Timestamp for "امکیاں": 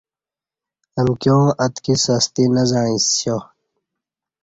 0.99-1.45